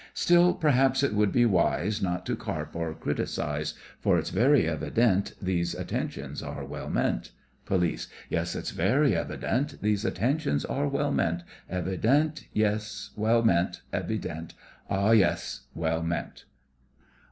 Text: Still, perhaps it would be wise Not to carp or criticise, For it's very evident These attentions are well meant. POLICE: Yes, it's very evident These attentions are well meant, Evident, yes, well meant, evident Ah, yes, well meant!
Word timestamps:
Still, 0.15 0.55
perhaps 0.55 1.03
it 1.03 1.13
would 1.13 1.31
be 1.31 1.45
wise 1.45 2.01
Not 2.01 2.25
to 2.25 2.35
carp 2.35 2.75
or 2.75 2.91
criticise, 2.95 3.75
For 3.99 4.17
it's 4.17 4.31
very 4.31 4.67
evident 4.67 5.35
These 5.39 5.75
attentions 5.75 6.41
are 6.41 6.65
well 6.65 6.89
meant. 6.89 7.29
POLICE: 7.67 8.07
Yes, 8.27 8.55
it's 8.55 8.71
very 8.71 9.15
evident 9.15 9.79
These 9.83 10.03
attentions 10.03 10.65
are 10.65 10.87
well 10.87 11.11
meant, 11.11 11.43
Evident, 11.69 12.47
yes, 12.51 13.11
well 13.15 13.43
meant, 13.43 13.83
evident 13.93 14.55
Ah, 14.89 15.11
yes, 15.11 15.67
well 15.75 16.01
meant! 16.01 16.45